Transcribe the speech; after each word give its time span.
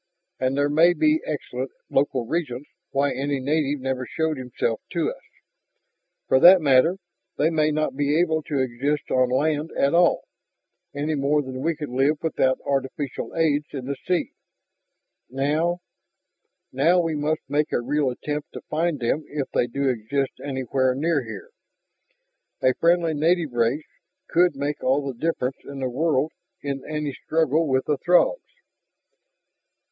And 0.39 0.57
there 0.57 0.67
may 0.67 0.93
be 0.93 1.21
excellent 1.27 1.69
local 1.87 2.25
reasons 2.25 2.65
why 2.89 3.11
any 3.13 3.39
native 3.39 3.79
never 3.81 4.07
showed 4.07 4.35
himself 4.35 4.81
to 4.93 5.11
us. 5.11 5.21
For 6.27 6.39
that 6.39 6.59
matter, 6.59 6.97
they 7.37 7.51
may 7.51 7.69
not 7.69 7.95
be 7.95 8.19
able 8.19 8.41
to 8.47 8.57
exist 8.61 9.11
on 9.11 9.29
land 9.29 9.69
at 9.77 9.93
all, 9.93 10.23
any 10.95 11.13
more 11.13 11.43
than 11.43 11.61
we 11.61 11.75
could 11.75 11.89
live 11.91 12.17
without 12.23 12.57
artificial 12.65 13.35
aids 13.35 13.67
in 13.73 13.85
the 13.85 13.95
sea." 14.07 14.31
"Now?" 15.29 15.81
"Now 16.71 16.99
we 16.99 17.13
must 17.13 17.41
make 17.47 17.71
a 17.71 17.79
real 17.79 18.09
attempt 18.09 18.53
to 18.53 18.61
find 18.71 18.99
them 18.99 19.23
if 19.27 19.51
they 19.51 19.67
do 19.67 19.87
exist 19.87 20.31
anywhere 20.43 20.95
near 20.95 21.23
here. 21.25 21.51
A 22.63 22.73
friendly 22.73 23.13
native 23.13 23.53
race 23.53 23.85
could 24.29 24.55
make 24.55 24.83
all 24.83 25.05
the 25.05 25.13
difference 25.13 25.57
in 25.63 25.77
the 25.77 25.91
world 25.91 26.31
in 26.63 26.83
any 26.89 27.13
struggle 27.13 27.67
with 27.67 27.85
the 27.85 27.99
Throgs." 27.99 28.41